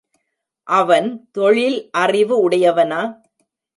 [0.67, 3.01] அவன் தொழில்அறிவு உடையவனா?